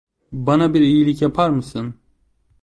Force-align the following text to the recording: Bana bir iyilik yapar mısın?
Bana 0.31 0.73
bir 0.73 0.81
iyilik 0.81 1.21
yapar 1.21 1.49
mısın? 1.49 1.95